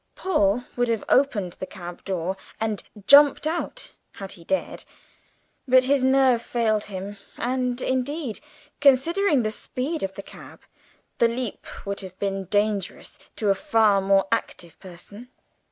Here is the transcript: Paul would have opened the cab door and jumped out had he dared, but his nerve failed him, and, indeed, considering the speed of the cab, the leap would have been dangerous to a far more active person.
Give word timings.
Paul 0.15 0.63
would 0.75 0.87
have 0.87 1.03
opened 1.09 1.53
the 1.59 1.67
cab 1.67 2.03
door 2.05 2.35
and 2.59 2.81
jumped 3.05 3.45
out 3.45 3.93
had 4.13 4.31
he 4.31 4.43
dared, 4.43 4.83
but 5.67 5.83
his 5.83 6.03
nerve 6.03 6.41
failed 6.41 6.85
him, 6.85 7.17
and, 7.37 7.79
indeed, 7.83 8.39
considering 8.79 9.43
the 9.43 9.51
speed 9.51 10.01
of 10.01 10.15
the 10.15 10.23
cab, 10.23 10.61
the 11.19 11.27
leap 11.27 11.67
would 11.85 11.99
have 11.99 12.17
been 12.17 12.45
dangerous 12.45 13.19
to 13.35 13.51
a 13.51 13.53
far 13.53 14.01
more 14.01 14.25
active 14.31 14.79
person. 14.79 15.29